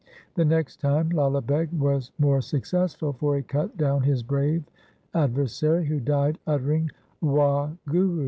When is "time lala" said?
0.79-1.43